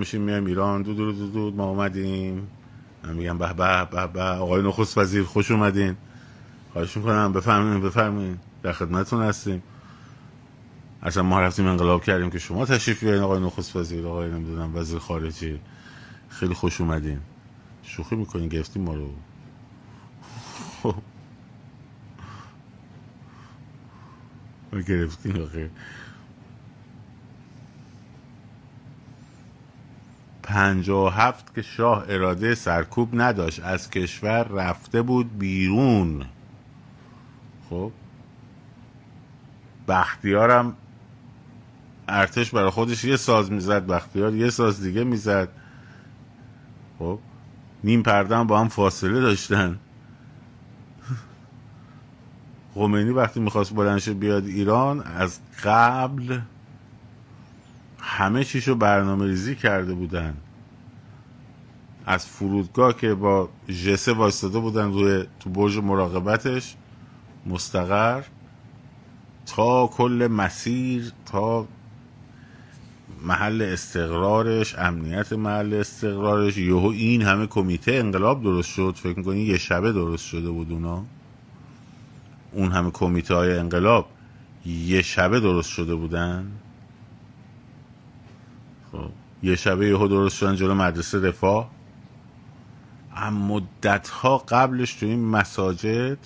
میشیم 0.00 0.22
میایم 0.22 0.46
ایران. 0.46 0.82
دو 0.82 0.94
دو 0.94 1.12
دو 1.12 1.28
دو 1.28 1.56
ما 1.56 1.64
اومدیم. 1.70 2.48
من 3.04 3.14
میگم 3.14 3.38
به 3.38 3.54
به 3.54 3.84
به 3.92 4.08
به. 4.08 4.22
آقای 4.22 4.62
نخست 4.62 4.98
وزیر 4.98 5.24
خوش 5.24 5.52
اومدین. 5.52 5.96
خواهش 6.72 6.98
می‌کنم. 6.98 7.32
بفرمایید 7.32 7.84
بفرمایید 7.84 8.38
در 8.64 8.72
خدمتتون 8.72 9.22
هستیم. 9.22 9.62
اصلا 11.02 11.22
ما 11.22 11.40
رفتیم 11.40 11.66
انقلاب 11.66 12.04
کردیم 12.04 12.30
که 12.30 12.38
شما 12.38 12.66
تشریف 12.66 13.04
بیارین 13.04 13.22
آقای 13.22 13.40
نخست 13.40 13.76
وزیر 13.76 14.06
آقای 14.06 14.30
نمی‌دونم 14.30 14.76
وزیر 14.76 14.98
خارجی 14.98 15.60
خیلی 16.30 16.54
خوش 16.54 16.80
اومدین. 16.80 17.20
شوخی 17.82 18.16
می‌کنین 18.16 18.48
گرفتیم 18.48 18.82
ما 18.82 18.94
رو. 18.94 19.10
خب. 20.82 20.94
گرفتیم 24.88 25.42
آخه. 25.42 25.70
پنجاه 30.50 31.14
هفت 31.14 31.54
که 31.54 31.62
شاه 31.62 32.04
اراده 32.08 32.54
سرکوب 32.54 33.08
نداشت 33.12 33.64
از 33.64 33.90
کشور 33.90 34.42
رفته 34.42 35.02
بود 35.02 35.38
بیرون. 35.38 36.24
خب؟ 37.70 37.92
بختیارم 39.88 40.76
ارتش 42.08 42.50
برای 42.50 42.70
خودش 42.70 43.04
یه 43.04 43.16
ساز 43.16 43.52
می‌زد 43.52 43.86
بختیار 43.86 44.34
یه 44.34 44.50
ساز 44.50 44.82
دیگه 44.82 45.04
می‌زد. 45.04 45.48
خب؟ 46.98 47.18
نیم 47.84 48.02
پردن 48.02 48.46
با 48.46 48.60
هم 48.60 48.68
فاصله 48.68 49.20
داشتن. 49.20 49.78
خمینی 52.74 53.10
وقتی 53.10 53.40
می‌خواست 53.40 53.74
بلنشه 53.74 54.14
بیاد 54.14 54.46
ایران 54.46 55.00
از 55.00 55.38
قبل 55.64 56.40
همه 58.20 58.44
چیشو 58.44 58.74
برنامه 58.74 59.26
ریزی 59.26 59.54
کرده 59.54 59.94
بودن. 59.94 60.36
از 62.06 62.26
فرودگاه 62.26 62.96
که 62.96 63.14
با 63.14 63.48
جسه 63.84 64.12
وایستاده 64.12 64.58
بودن 64.58 64.92
روی 64.92 65.24
تو 65.40 65.50
برج 65.50 65.78
مراقبتش 65.78 66.74
مستقر 67.46 68.22
تا 69.46 69.86
کل 69.86 70.28
مسیر 70.30 71.12
تا 71.26 71.66
محل 73.22 73.62
استقرارش 73.62 74.74
امنیت 74.78 75.32
محل 75.32 75.74
استقرارش. 75.74 76.58
یهو 76.58 76.86
این 76.86 77.22
همه 77.22 77.46
کمیته 77.46 77.92
انقلاب 77.92 78.42
درست 78.42 78.68
شد. 78.68 78.94
فکر 78.96 79.18
می‌کنی 79.18 79.40
یه 79.40 79.58
شبه 79.58 79.92
درست 79.92 80.26
شده 80.26 80.50
بود 80.50 80.72
اونا؟ 80.72 81.04
اون 82.52 82.72
همه 82.72 82.90
کمیته 82.90 83.34
های 83.34 83.58
انقلاب 83.58 84.06
یه 84.66 85.02
شبه 85.02 85.40
درست 85.40 85.70
شده 85.70 85.94
بودن؟ 85.94 86.46
یه 89.42 89.56
شبه 89.56 89.88
یهو 89.88 90.08
درست 90.08 90.36
شدن 90.36 90.56
جلو 90.56 90.74
مدرسه 90.74 91.28
رفاه 91.28 91.70
اما 93.16 93.46
مدت 93.46 94.08
ها 94.08 94.38
قبلش 94.38 94.94
تو 94.94 95.06
این 95.06 95.24
مساجد 95.24 96.18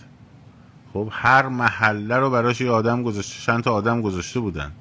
خب 0.92 1.09
هر 1.11 1.48
محله 1.48 2.17
رو 2.17 2.31
براش 2.31 2.61
یه 2.61 2.70
آدم 2.70 3.03
گذاشته 3.03 3.41
چند 3.42 3.65
تا 3.65 3.73
آدم 3.73 4.03
گذاشته 4.03 4.41
بودن. 4.41 4.73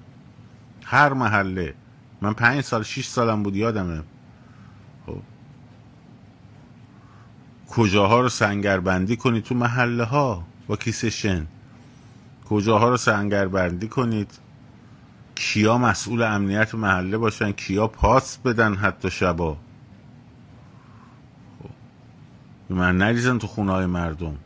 هر 0.83 1.13
محله. 1.13 1.73
من 2.21 2.33
پنج 2.33 2.61
سال 2.61 2.83
شیش 2.83 3.07
سالم 3.07 3.43
بود 3.43 3.55
یادمه. 3.55 4.03
خب. 5.05 5.21
کجاها 7.69 8.21
رو 8.21 8.29
سنگربندی 8.29 9.15
کنید 9.15 9.43
تو 9.43 9.55
محله 9.55 10.03
ها 10.03 10.43
با 10.67 10.75
کیسه 10.75 11.09
شن. 11.09 11.47
کجاها 12.49 12.89
رو 12.89 12.97
سنگربندی 12.97 13.87
کنید؟ 13.87 14.31
کیا 15.35 15.77
مسئول 15.77 16.21
امنیت 16.21 16.75
محله 16.75 17.17
باشن؟ 17.17 17.51
کیا 17.51 17.87
پاس 17.87 18.37
بدن 18.37 18.75
حتی 18.75 19.09
شبا؟ 19.09 19.57
خب. 21.59 21.69
من 22.73 22.97
نریزن 22.97 23.37
تو 23.37 23.47
خونه 23.47 23.71
های 23.71 23.85
مردم 23.85 24.37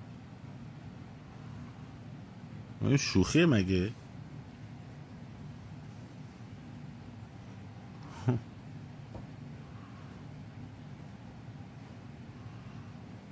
شوخیه 2.98 3.46
مگه؟ 3.46 3.92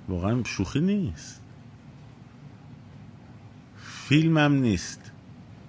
واقعا 0.08 0.42
شوخی 0.44 0.80
نیست. 0.80 1.42
فیلمم 3.76 4.52
نیست. 4.52 5.12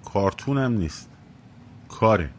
کارتونم 0.04 0.72
نیست. 0.72 1.10
کاره. 2.00 2.30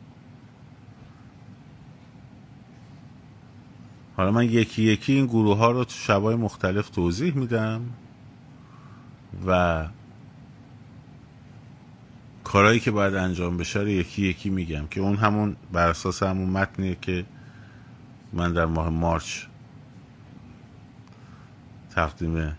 حالا 4.18 4.32
من 4.32 4.44
یکی 4.44 4.84
یکی 4.84 5.14
این 5.14 5.26
گروه 5.26 5.58
ها 5.58 5.72
رو 5.72 5.84
تو 5.84 5.92
شبای 5.92 6.36
مختلف 6.36 6.90
توضیح 6.90 7.34
میدم 7.38 7.82
و 9.48 9.88
کارهایی 12.44 12.80
که 12.80 12.92
باید 12.92 13.16
انجام 13.16 13.58
بشه 13.58 13.80
رو 13.80 13.88
یکی 13.88 14.28
یکی 14.28 14.50
میگم 14.50 14.88
که 14.88 15.02
اون 15.02 15.16
همون 15.16 15.56
بر 15.72 15.90
اساس 15.90 16.24
همون 16.24 16.50
متنیه 16.50 16.98
که 17.02 17.26
من 18.34 18.54
در 18.54 18.66
ماه 18.66 18.90
مارچ 18.90 19.44
تقدیم 21.96 22.58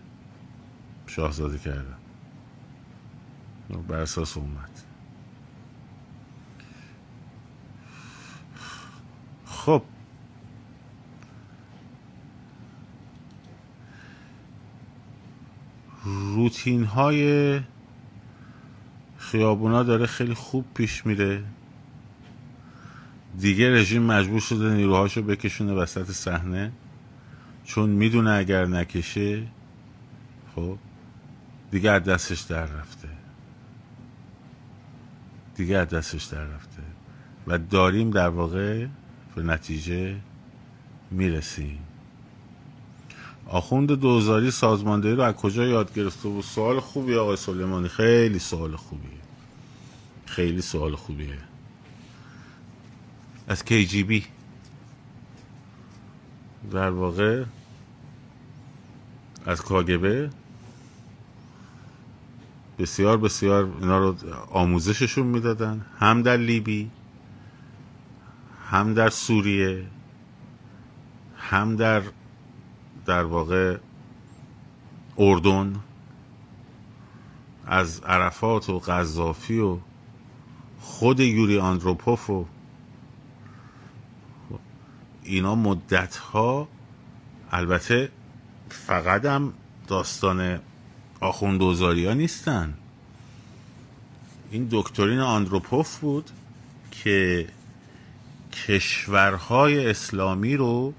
شاهزاده 1.07 1.57
کردم. 1.57 1.97
بر 3.87 3.99
اساس 3.99 4.37
اون 4.37 4.47
متن. 4.49 4.70
خب. 9.65 9.81
روتین 16.03 16.83
های 16.83 17.59
خیابونا 19.17 19.83
داره 19.83 20.05
خیلی 20.05 20.33
خوب 20.33 20.65
پیش 20.73 21.05
میره. 21.05 21.43
دیگه 23.39 23.73
رژیم 23.73 24.03
مجبور 24.03 24.39
شده 24.39 24.73
نیروهاشو 24.73 25.21
بکشونه 25.21 25.73
وسط 25.73 26.11
صحنه 26.11 26.71
چون 27.63 27.89
می‌دونه 27.89 28.31
اگر 28.31 28.65
نکشه 28.65 29.47
خب 30.55 30.77
دیگه 31.71 31.91
از 31.91 32.03
دستش 32.03 32.41
در 32.41 32.65
رفته. 32.65 33.09
دیگه 35.55 35.77
از 35.77 35.87
دستش 35.87 36.23
در 36.23 36.43
رفته. 36.43 36.83
و 37.47 37.57
داریم 37.57 38.11
در 38.11 38.29
واقع 38.29 38.87
به 39.35 39.43
نتیجه 39.43 40.15
می‌رسیم. 41.11 41.79
آخوند 43.47 43.91
دوزاری 43.91 44.51
سازماندهی 44.51 45.15
رو 45.15 45.23
از 45.23 45.33
کجا 45.33 45.65
یاد 45.65 45.93
گرفته 45.93 46.29
بود؟ 46.29 46.43
سوال 46.43 46.79
خوبی 46.79 47.15
آقای 47.15 47.35
سلیمانی. 47.35 47.87
خیلی 47.87 48.39
سوال 48.39 48.75
خوبیه. 48.75 49.09
خیلی 50.25 50.61
سوال 50.61 50.95
خوبیه. 50.95 51.37
از 53.47 53.63
KGB 53.63 54.21
در 56.71 56.89
واقع 56.89 57.43
از 59.45 59.61
کاگبه 59.61 60.29
بسیار 62.79 63.17
بسیار 63.17 63.73
اینا 63.81 63.99
رو 63.99 64.15
آموزششون 64.51 65.27
می‌دادن. 65.27 65.85
هم 65.99 66.21
در 66.21 66.37
لیبی. 66.37 66.89
هم 68.71 68.93
در 68.93 69.09
سوریه 69.09 69.85
هم 71.37 71.75
در 71.75 72.03
در 73.05 73.23
واقع 73.23 73.77
اردن 75.17 75.75
از 77.65 77.99
عرفات 77.99 78.69
و 78.69 78.79
قذافی 78.79 79.59
و 79.59 79.77
خود 80.79 81.19
یوری 81.19 81.59
آندروپوف 81.59 82.29
و 82.29 82.45
اینا 85.23 85.55
مدت 85.55 86.15
ها 86.15 86.67
البته 87.51 88.11
فقط 88.69 89.25
هم 89.25 89.53
داستان 89.87 90.59
آخوندوزاری 91.19 92.05
ها 92.05 92.13
نیستن. 92.13 92.73
این 94.51 94.67
دکترین 94.71 95.19
آندروپوف 95.19 95.99
بود 95.99 96.29
که 96.91 97.47
کشورهای 98.51 99.89
اسلامی 99.89 100.57
رو 100.57 100.93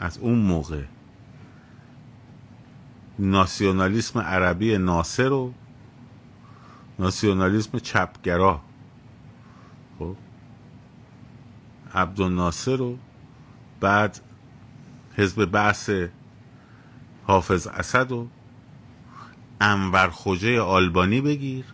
از 0.00 0.18
اون 0.18 0.38
موقع 0.38 0.82
ناسیونالیسم 3.18 4.18
عربی 4.18 4.78
ناصر 4.78 5.32
و 5.32 5.52
ناسیونالیسم 6.98 7.78
چپگرا 7.78 8.60
خب 9.98 10.16
عبدالناصر 11.94 12.80
و 12.80 12.98
بعد 13.82 14.20
حزب 15.16 15.44
بحث 15.44 15.90
حافظ 17.26 17.66
اسد 17.66 18.12
و 18.12 18.28
انور 19.60 20.08
خوجه 20.08 20.60
آلبانی 20.60 21.20
بگیر 21.20 21.64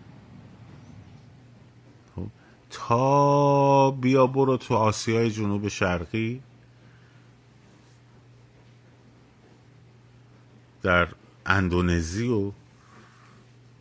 خب. 2.16 2.26
تا 2.70 3.90
بیا 3.90 4.26
برو 4.26 4.56
تو 4.56 4.74
آسیای 4.74 5.30
جنوب 5.30 5.68
شرقی 5.68 6.42
در 10.82 11.08
اندونزی 11.46 12.28
و 12.28 12.52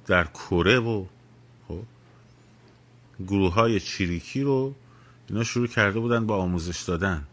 در 0.05 0.23
کره 0.23 0.79
و 0.79 1.05
خب 1.67 1.83
گروه 3.27 3.53
های 3.53 3.79
چیریکی 3.79 4.41
رو 4.41 4.75
اینا 5.29 5.43
شروع 5.43 5.67
کرده 5.67 5.99
بودن 5.99 6.25
با 6.25 6.37
آموزش 6.37 6.81
دادن 6.81 7.27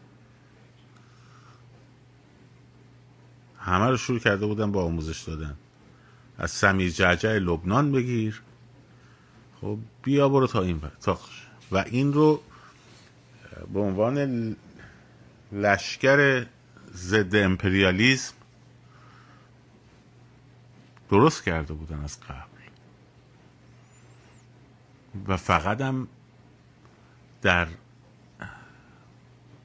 همه 3.64 3.86
رو 3.86 3.96
شروع 3.96 4.18
کرده 4.18 4.46
بودن 4.46 4.72
با 4.72 4.84
آموزش 4.84 5.22
دادن. 5.22 5.56
از 6.38 6.50
سمیر 6.50 6.90
جعجع 6.90 7.38
لبنان 7.38 7.92
بگیر. 7.92 8.42
خب 9.60 9.78
بیا 10.02 10.28
برو 10.28 10.46
تا 10.46 10.62
این 10.62 10.80
تا 11.02 11.18
و 11.70 11.76
این 11.76 12.12
رو 12.12 12.42
به 13.72 13.80
عنوان 13.80 14.56
لشکر 15.52 16.46
ضد 16.94 17.36
امپریالیزم 17.36 18.34
درست 21.10 21.44
کرده 21.44 21.74
بودن 21.74 22.00
از 22.04 22.20
قبل. 22.20 22.44
و 25.26 25.36
فقط 25.36 25.80
هم 25.80 26.08
در 27.42 27.66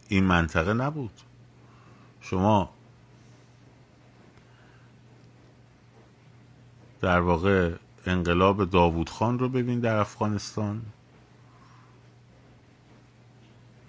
این 0.07 0.23
منطقه 0.23 0.73
نبود. 0.73 1.21
شما 2.21 2.73
در 7.01 7.19
واقع 7.19 7.75
انقلاب 8.05 8.69
داوود 8.69 9.09
خان 9.09 9.39
رو 9.39 9.49
ببین 9.49 9.79
در 9.79 9.95
افغانستان. 9.95 10.81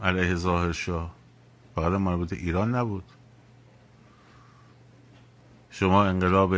علیه 0.02 0.34
ظاهر 0.34 0.72
شاه. 0.72 1.14
فقط 1.74 1.92
مربوط 1.92 2.32
ایران 2.32 2.74
نبود. 2.74 3.04
شما 5.70 6.04
انقلاب 6.04 6.56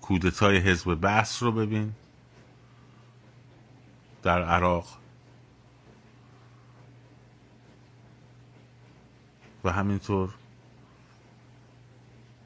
کودتای 0.00 0.56
حزب 0.56 0.94
بحث 0.94 1.42
رو 1.42 1.52
ببین. 1.52 1.92
در 4.22 4.42
عراق. 4.42 4.98
و 9.64 9.70
همینطور 9.72 10.34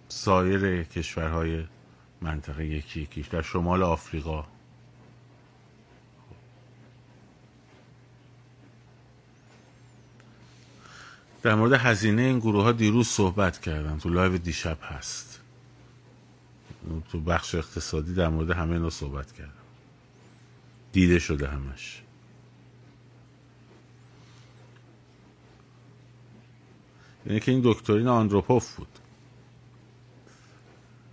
سایر 0.09 0.83
کشورهای 0.83 1.67
منطقه 2.23 2.67
یکی 2.67 3.01
یکیش 3.01 3.27
در 3.27 3.43
شمال 3.43 3.83
آفریقا. 3.83 4.45
در 11.43 11.55
مورد 11.55 11.73
هزینه 11.73 12.23
این 12.23 12.39
گروه 12.39 12.65
ها 12.65 12.73
دیروز 12.73 13.09
صحبت 13.09 13.61
کردم. 13.61 13.99
تو 13.99 14.09
live 14.09 14.39
دیشب 14.39 14.79
هست. 14.83 15.41
تو 17.13 17.21
بخش 17.21 17.55
اقتصادی 17.55 18.15
در 18.15 18.29
مورد 18.29 18.51
همه 18.51 18.73
اینا 18.73 18.91
صحبت 18.91 19.33
کردم. 19.33 19.53
دیده 20.93 21.19
شده 21.19 21.49
همش. 21.49 22.03
یعنی 27.27 27.41
که 27.41 27.53
این 27.53 27.61
دکترین 27.65 28.09
آندروپوف 28.09 28.77
بود. 28.77 29.00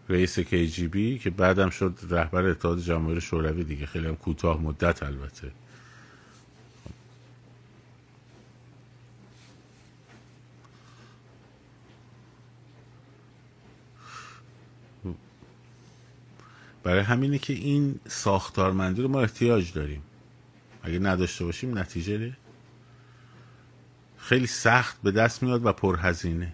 رئیس 0.10 0.40
بی 0.40 1.20
که 1.20 1.30
بعدم 1.30 1.70
شد 1.70 2.00
رهبر 2.10 2.46
اتحاد 2.46 2.80
جماهیر 2.80 3.20
شوروی 3.20 3.64
دیگه. 3.64 3.86
خیلی 3.86 4.08
هم 4.08 4.16
کوتاه 4.16 4.62
مدت 4.62 5.04
البته. 5.04 5.52
برای 16.84 17.02
همینه 17.02 17.38
که 17.38 17.54
این 17.54 18.00
ساختارمندی 18.08 19.02
رو 19.02 19.08
ما 19.08 19.22
احتیاج 19.22 19.74
داریم. 19.74 20.02
اگه 20.84 21.00
نداشته 21.00 21.46
باشیم 21.46 21.78
نتیجه 21.78 22.34
خیلی 24.18 24.48
سخت 24.48 25.02
به 25.02 25.12
دست 25.12 25.44
میاد 25.44 25.66
و 25.66 25.74
پرهزینه. 25.74 26.54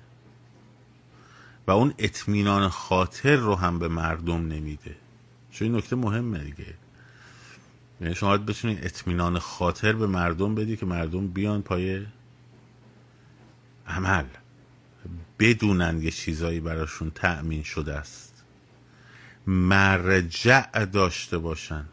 و 1.68 1.72
اون 1.72 1.94
اطمینان 1.98 2.70
خاطر 2.70 3.36
رو 3.36 3.56
هم 3.56 3.80
به 3.80 3.88
مردم 3.88 4.48
نمیده. 4.48 4.96
چون 5.52 5.68
این 5.68 5.78
نکته 5.78 5.96
مهمه 5.96 6.40
دیگه. 6.40 6.74
یعنی 8.02 8.16
شما 8.16 8.38
بتونید 8.38 8.86
اطمینان 8.86 9.40
خاطر 9.40 9.94
به 9.94 10.08
مردم 10.08 10.56
بدی 10.56 10.78
که 10.78 10.86
مردم 10.86 11.28
بیان 11.28 11.62
پای 11.62 12.06
عمل. 13.88 14.26
بدونن 15.40 16.02
یه 16.02 16.12
چیزایی 16.12 16.60
براشون 16.60 17.12
تأمین 17.16 17.64
شده 17.64 17.94
است. 17.94 18.44
مرجع 19.48 20.86
داشته 20.86 21.38
باشن. 21.38 21.86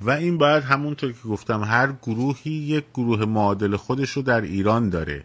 و 0.00 0.10
این 0.10 0.38
باید 0.38 0.64
همونطور 0.64 1.12
که 1.12 1.28
گفتم 1.28 1.64
هر 1.64 1.92
گروهی 2.02 2.50
یک 2.50 2.84
گروه 2.94 3.24
معادل 3.24 3.76
خودش 3.76 4.10
رو 4.10 4.22
در 4.22 4.40
ایران 4.40 4.90
داره. 4.90 5.24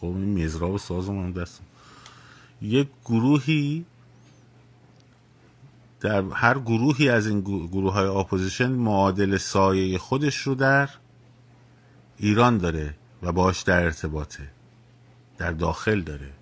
خب 0.00 0.06
این 0.06 0.44
مزراب 0.44 0.76
سازمان 0.76 1.32
دست 1.32 1.60
یک 2.62 2.88
گروهی 3.04 3.84
در 6.00 6.22
هر 6.22 6.58
گروهی 6.58 7.08
از 7.08 7.26
این 7.26 7.40
گروه 7.40 7.92
های 7.92 8.06
اپوزیشن 8.06 8.68
معادل 8.72 9.36
سایه 9.36 9.98
خودش 9.98 10.36
رو 10.36 10.54
در 10.54 10.90
ایران 12.16 12.58
داره 12.58 12.94
و 13.22 13.32
باش 13.32 13.62
در 13.62 13.82
ارتباطه 13.82 14.50
در 15.38 15.52
داخل 15.52 16.00
داره. 16.00 16.32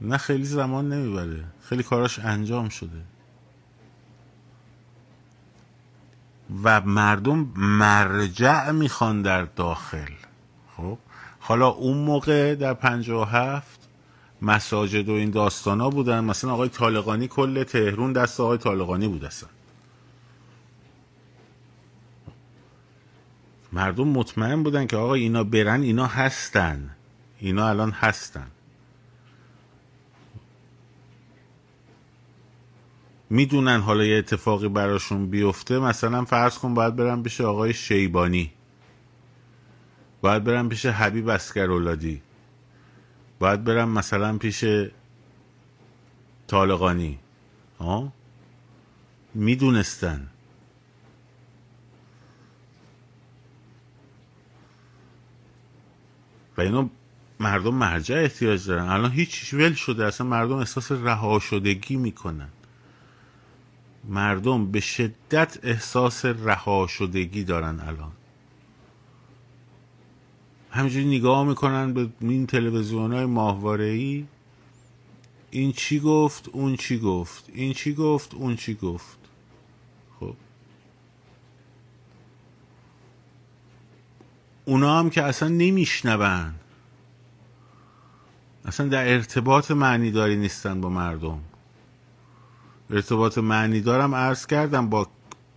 نه 0.00 0.16
خیلی 0.16 0.44
زمان 0.44 0.88
نمی‌بره 0.92 1.44
خیلی 1.62 1.82
کاراش 1.82 2.18
انجام 2.18 2.68
شده. 2.68 3.02
و 6.64 6.80
مردم 6.80 7.52
مرجع 7.56 8.70
می‌خوان 8.70 9.22
در 9.22 9.42
داخل. 9.42 10.12
خب؟ 10.76 10.98
حالا 11.44 11.68
اون 11.68 11.98
موقع 11.98 12.54
در 12.54 12.74
و 13.10 13.24
هفت 13.24 13.88
مساجد 14.42 15.08
و 15.08 15.12
این 15.12 15.30
داستان 15.30 15.80
ها 15.80 15.90
بودن. 15.90 16.24
مثلا 16.24 16.52
آقای 16.52 16.68
طالقانی 16.68 17.28
کل 17.28 17.64
تهرون 17.64 18.12
دست 18.12 18.40
آقای 18.40 18.58
طالقانی 18.58 19.08
بود 19.08 19.24
اصلا. 19.24 19.48
مردم 23.72 24.08
مطمئن 24.08 24.62
بودن 24.62 24.86
که 24.86 24.96
آقا 24.96 25.14
اینا 25.14 25.44
برن 25.44 25.82
اینا 25.82 26.06
هستن. 26.06 26.90
اینا 27.38 27.68
الان 27.68 27.90
هستن. 27.90 28.46
می‌دونن 33.30 33.80
حالا 33.80 34.04
یه 34.04 34.18
اتفاقی 34.18 34.68
براشون 34.68 35.26
بیفته. 35.30 35.78
مثلا 35.78 36.24
فرض 36.24 36.58
کن 36.58 36.74
باید 36.74 36.96
برن 36.96 37.22
بشه 37.22 37.44
آقای 37.44 37.74
شیبانی. 37.74 38.50
باید 40.22 40.44
برم 40.44 40.68
پیش 40.68 40.86
حبیب 40.86 41.28
اسکرولادی. 41.28 42.22
باید 43.38 43.64
برم 43.64 43.88
مثلا 43.88 44.38
پیش 44.38 44.64
طالقانی. 46.46 47.18
ها 47.80 48.12
می‌دونستن. 49.34 50.28
و 56.56 56.60
اینو 56.60 56.88
مردم 57.40 57.74
مرجع 57.74 58.16
احتیاج 58.16 58.66
دارن. 58.66 58.88
الان 58.88 59.12
هیچ 59.12 59.54
ول 59.54 59.72
شده. 59.72 60.06
اصلا 60.06 60.26
مردم 60.26 60.56
احساس 60.56 60.92
رها 60.92 61.38
شدگی 61.38 61.96
می‌کنن. 61.96 62.48
مردم 64.04 64.70
به 64.70 64.80
شدت 64.80 65.58
احساس 65.62 66.24
رها 66.24 66.86
شدگی 66.86 67.44
دارن 67.44 67.80
الان. 67.80 68.12
همینجوری 70.72 71.18
نگاه 71.18 71.44
می‌کنن 71.44 71.92
به 71.92 72.08
این 72.20 72.46
تلویزیون 72.46 73.12
های 73.12 73.24
ماهواره 73.24 73.84
ای 73.84 74.26
این 75.50 75.72
چی 75.72 76.00
گفت؟ 76.00 76.48
اون 76.52 76.76
چی 76.76 76.98
گفت. 76.98 77.44
این 77.52 77.72
چی 77.72 77.94
گفت؟ 77.94 78.34
اون 78.34 78.56
چی 78.56 78.74
گفت. 78.74 79.18
خب. 80.20 80.34
اونا 84.64 84.98
هم 84.98 85.10
که 85.10 85.22
اصلا 85.22 85.48
نمیشنون. 85.48 86.54
اصلا 88.64 88.88
در 88.88 89.12
ارتباط 89.12 89.70
معنی 89.70 90.10
داری 90.10 90.36
نیستن 90.36 90.80
با 90.80 90.88
مردم. 90.88 91.40
ارتباط 92.90 93.38
معنی 93.38 93.80
دارم 93.80 94.14
عرض 94.14 94.46
کردم 94.46 94.88
با 94.88 95.08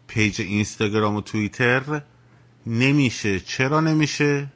پیج 0.07 0.41
اینستاگرام 0.41 1.15
و 1.15 1.21
توییتر 1.21 2.01
نمیشه. 2.65 3.39
چرا 3.39 3.79
نمیشه؟ 3.79 4.47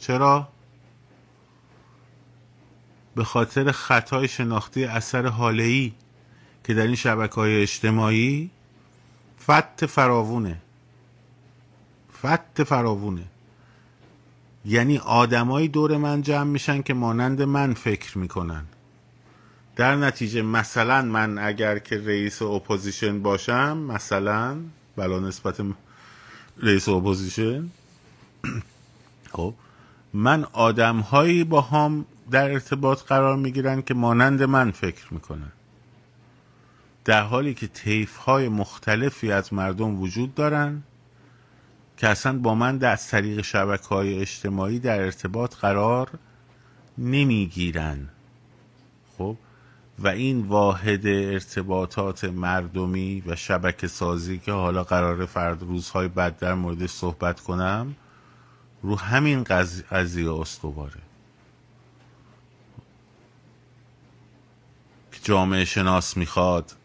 چرا؟ 0.00 0.48
به 3.14 3.24
خاطر 3.24 3.72
خطای 3.72 4.28
شناختی 4.28 4.84
اثر 4.84 5.26
هاله‌ای 5.26 5.92
که 6.64 6.74
در 6.74 6.86
این 6.86 6.94
شبکه 6.94 7.34
های 7.34 7.62
اجتماعی 7.62 8.50
فت 9.46 9.73
و 9.73 9.86
فراوونه. 9.86 10.56
فت 12.22 12.50
و 12.50 12.64
فراوونه. 12.64 13.24
یعنی 14.64 14.98
آدمایی 14.98 15.68
دور 15.68 15.96
من 15.96 16.22
جمع 16.22 16.50
میشن 16.50 16.82
که 16.82 16.94
مانند 16.94 17.42
من 17.42 17.74
فکر 17.74 18.18
می‌کنن. 18.18 18.64
در 19.76 19.96
نتیجه 19.96 20.42
مثلا 20.42 21.02
من 21.02 21.38
اگر 21.38 21.78
که 21.78 21.98
رئیس 21.98 22.42
اپوزیشن 22.42 23.22
باشم 23.22 23.76
مثلا 23.76 24.56
بلا 24.96 25.18
نسبت 25.18 25.60
رئیس 26.62 26.88
اپوزیشن 26.88 27.70
خب 29.32 29.54
من 30.14 30.44
آدم 30.52 31.00
هایی 31.00 31.44
با 31.44 31.60
هم 31.60 32.04
در 32.30 32.50
ارتباط 32.50 33.02
قرار 33.02 33.36
می‌گیرن 33.36 33.82
که 33.82 33.94
مانند 33.94 34.42
من 34.42 34.70
فکر 34.70 35.14
می‌کنن. 35.14 35.52
در 37.04 37.22
حالی 37.22 37.54
که 37.54 37.66
طیف 37.66 38.16
های 38.16 38.48
مختلفی 38.48 39.32
از 39.32 39.52
مردم 39.52 40.00
وجود 40.00 40.34
دارن 40.34 40.82
که 41.96 42.08
اصلا 42.08 42.38
با 42.38 42.54
من 42.54 42.84
از 42.84 43.08
طریق 43.08 43.40
شبکه 43.40 43.86
های 43.88 44.18
اجتماعی 44.18 44.78
در 44.78 45.00
ارتباط 45.00 45.54
قرار 45.54 46.10
نمی‌گیرن. 46.98 48.08
خب؟ 49.18 49.36
و 49.98 50.08
این 50.08 50.40
واحد 50.40 51.06
ارتباطات 51.06 52.24
مردمی 52.24 53.22
و 53.26 53.36
شبکه 53.36 53.88
سازی 53.88 54.38
که 54.38 54.52
حالا 54.52 54.84
قراره 54.84 55.26
فردا 55.26 55.62
روزهای 55.62 56.08
بعد 56.08 56.38
در 56.38 56.54
موردش 56.54 56.90
صحبت 56.90 57.40
کنم 57.40 57.94
رو 58.82 58.96
همین 58.96 59.44
قضیه 59.90 60.32
استواره. 60.32 61.00
که 65.12 65.18
جامعه 65.22 65.64
شناس 65.64 66.16
می‌خواد 66.16 66.76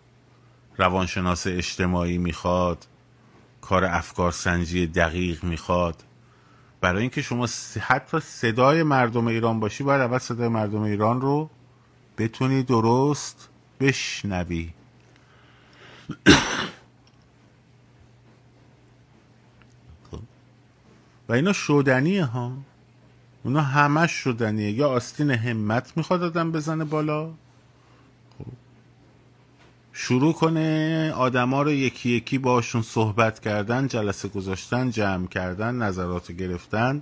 روانشناس 0.78 1.48
اجتماعی 1.48 2.18
می‌خواد 2.18 2.88
کار 3.62 3.86
افکار 3.86 4.32
سنجی 4.32 4.88
دقیق 4.88 5.44
می‌خواد. 5.44 6.04
برای 6.82 7.02
اینکه 7.02 7.22
شما 7.22 7.48
حتی 7.82 8.20
صدای 8.20 8.84
مردم 8.84 9.28
ایران 9.28 9.60
باشی 9.60 9.84
باید 9.84 10.02
اول 10.02 10.18
صدای 10.18 10.48
مردم 10.48 10.82
ایران 10.82 11.22
رو 11.22 11.50
بتونی 12.18 12.64
درست 12.64 13.50
بشنوی 13.80 14.74
خب. 20.12 20.18
و 20.18 20.22
اینا 21.34 21.54
شدنیه 21.54 22.26
ها. 22.26 22.58
اونا 23.44 23.62
همش 23.62 24.12
شدنیه. 24.12 24.72
یا 24.72 24.90
آستین 24.90 25.32
همت 25.32 25.98
می‌خواد 25.98 26.24
آدم 26.24 26.52
بزنه 26.52 26.84
بالا. 26.84 27.26
خب. 28.38 28.46
شروع 29.94 30.34
کنه 30.34 31.12
آدما 31.16 31.62
رو 31.62 31.72
یکی 31.72 32.10
یکی 32.10 32.38
باشون 32.38 32.82
صحبت 32.82 33.40
کردن 33.40 33.88
جلسه 33.88 34.28
گذاشتن 34.28 34.90
جمع 34.90 35.28
کردن 35.28 35.76
نظرات 35.76 36.32
گرفتن. 36.32 37.02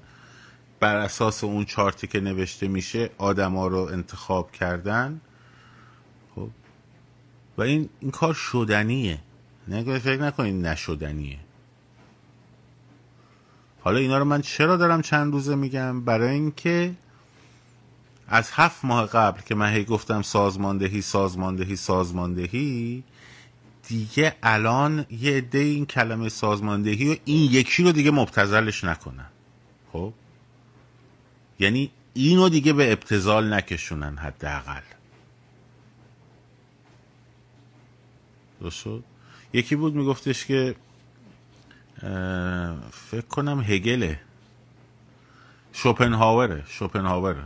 بر 0.80 0.96
اساس 0.96 1.44
اون 1.44 1.66
چارتی 1.66 2.08
که 2.08 2.20
نوشته 2.20 2.68
میشه 2.68 3.10
آدما 3.18 3.68
رو 3.68 3.78
انتخاب 3.78 4.52
کردن. 4.52 5.22
خب. 6.36 6.50
و 7.58 7.62
این 7.62 7.90
این 8.00 8.12
کار 8.12 8.34
شدنیه. 8.34 9.20
نگاه 9.68 10.00
فکر 10.00 10.22
نکنید 10.22 10.66
نشدنیه. 10.66 11.40
حالا 13.84 14.00
اینا 14.00 14.18
رو 14.18 14.26
من 14.26 14.42
چرا 14.42 14.78
دارم 14.78 15.02
چند 15.02 15.34
روزه 15.34 15.56
میگم؟ 15.56 16.02
برای 16.02 16.30
اینکه 16.30 16.94
از 18.28 18.50
هفت 18.54 18.86
ماه 18.86 19.08
قبل 19.08 19.42
که 19.42 19.56
من 19.56 19.74
هی 19.74 19.84
گفتم 19.84 20.22
سازماندهی 20.22 21.02
سازماندهی 21.02 21.76
سازماندهی 21.76 23.04
دیگه 23.88 24.36
الان 24.44 25.06
یه 25.10 25.38
عده 25.38 25.58
این 25.58 25.86
کلمه 25.86 26.30
سازماندهی 26.30 27.14
و 27.14 27.18
این 27.26 27.52
یکی 27.52 27.84
رو 27.84 27.92
دیگه 27.92 28.12
مبتزلش 28.12 28.84
نکنن. 28.84 29.28
خب؟ 29.94 30.14
یعنی 31.60 31.92
اینو 32.14 32.50
دیگه 32.50 32.74
به 32.74 32.92
ابتزال 32.92 33.54
نکشونن 33.54 34.18
حداقل. 34.18 34.82
درست 38.62 38.88
یکی 39.54 39.76
بود 39.76 39.96
میگفتش 39.96 40.46
که 40.46 40.76
فکر 42.92 43.28
کنم 43.30 43.62
هگله. 43.62 44.20
شوپنهاوره 45.74 46.64
شوپنهاوره. 46.68 47.44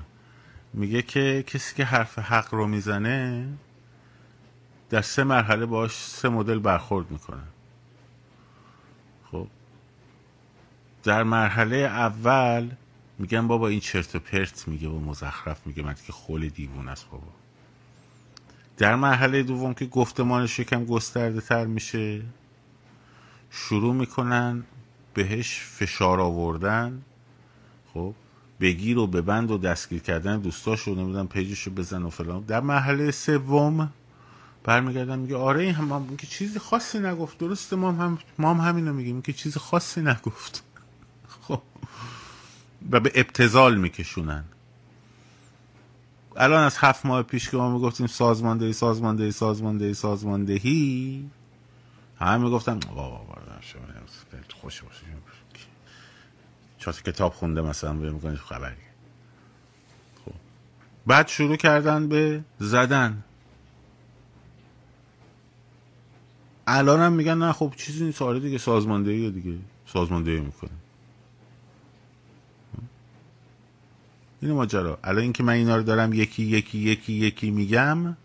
میگه 0.74 1.02
که 1.02 1.44
کسی 1.48 1.76
که 1.76 1.86
حرف 1.86 2.20
حق 2.20 2.54
رو 2.54 2.68
می‌زنه 2.68 3.48
در 4.90 5.02
سه 5.02 5.24
مرحله 5.24 5.66
باش 5.66 5.92
سه 5.96 6.30
مدل 6.30 6.60
برخورد 6.60 7.12
می‌کنه. 7.12 7.44
خب. 9.32 9.48
در 11.04 11.24
مرحله 11.24 11.76
اول 11.76 12.70
میگن 13.20 13.48
بابا 13.48 13.68
این 13.68 13.80
چرت 13.80 14.16
و 14.16 14.20
پرت 14.20 14.68
میگه 14.68 14.88
و 14.88 15.00
مزخرف 15.00 15.68
میگه. 15.68 15.84
من 15.84 15.96
که 16.08 16.14
خول 16.14 16.50
دیوون 16.50 16.90
است 16.90 17.10
بابا. 17.10 17.28
در 18.78 18.96
مرحله 18.96 19.44
دوم 19.44 19.74
که 19.74 19.86
گفتمانش 19.86 20.60
یکم 20.60 20.86
گسترده 20.86 21.42
تر 21.42 21.66
میشه 21.66 22.22
شروع 23.52 23.94
می‌کنن 23.94 24.64
بهش 25.14 25.60
فشار 25.60 26.20
آوردن. 26.20 27.02
خب 27.94 28.14
بگیر 28.62 28.98
و 28.98 29.08
ببند 29.08 29.52
و 29.52 29.58
دستگیر 29.58 30.02
کردن 30.02 30.40
دوستاشو 30.40 30.96
نمی‌دونم 30.96 31.28
پیجشو 31.28 31.72
بزن 31.72 32.04
و 32.04 32.10
فلان. 32.10 32.42
در 32.42 32.60
مرحله 32.60 33.12
سوم 33.12 33.94
برمیگردن 34.64 35.20
میگه 35.20 35.36
آره 35.36 35.64
این 35.64 35.74
هم 35.74 36.18
که 36.18 36.28
چیزی 36.28 36.60
خاصی 36.60 37.00
نگفت. 37.00 37.38
درسته 37.38 37.76
ما 37.76 37.92
هم 37.92 38.18
ما 38.38 38.54
هم 38.54 38.70
همینو 38.70 38.94
میگیم 38.94 39.22
که 39.22 39.34
چیزی 39.34 39.60
خاصی 39.60 40.02
نگفت. 40.02 40.64
خب. 41.48 41.62
و 42.92 43.00
به 43.00 43.12
ابتزال 43.16 43.78
میکشونن. 43.78 44.44
الان 46.36 46.64
از 46.64 46.78
هفت 46.78 47.06
ماه 47.06 47.24
پیش 47.24 47.50
که 47.50 47.58
ما 47.58 47.74
می‌گفتیم 47.74 48.08
سازماندهی 48.08 48.74
سازماندهی 48.74 49.32
سازماندهی 49.32 49.94
سازماندهی 49.94 51.30
همه 52.20 52.44
می‌گفتن 52.44 52.80
خوش 54.62 54.82
باشه. 54.82 55.06
چون 56.78 56.94
کتاب 56.94 57.34
خونده 57.34 57.62
مثلا؟ 57.62 57.94
به 57.94 58.12
می‌کنید 58.12 58.38
خبری. 58.38 58.76
خب. 60.26 60.34
بعد 61.08 61.28
شروع 61.28 61.56
کردن 61.56 62.08
به 62.08 62.44
زدن. 62.60 63.24
الان 66.68 67.00
هم 67.00 67.14
میگن 67.14 67.38
نه 67.38 67.52
خب 67.52 67.74
چیزی 67.78 68.06
نیست. 68.06 68.22
آره 68.22 68.40
دیگه 68.40 68.58
سازماندهی 68.58 69.32
دیگه 69.32 69.60
سازماندهی 69.86 70.40
می‌کنه. 70.40 70.72
این 74.42 74.52
ماجرا. 74.52 75.00
الان 75.04 75.22
اینکه 75.22 75.44
من 75.44 75.54
اینا 75.54 75.76
رو 75.76 75.84
دارم 75.84 76.14
یکی 76.14 76.44
یکی 76.44 76.78
یکی 76.78 77.14
یکی 77.14 77.52
میگم 77.52 78.18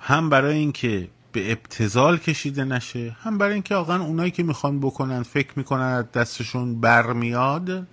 هم 0.00 0.30
برای 0.30 0.58
اینکه 0.58 1.08
به 1.34 1.52
ابتزال 1.52 2.18
کشیده 2.18 2.64
نشه. 2.64 3.16
هم 3.20 3.38
برای 3.38 3.52
اینکه 3.54 3.74
واقعا 3.74 4.02
اونایی 4.04 4.30
که 4.30 4.42
می‌خوان 4.42 4.80
بکنن 4.80 5.22
فکر 5.22 5.52
می‌کنن 5.56 6.02
دستشون 6.02 6.80
برمیاد 6.80 7.86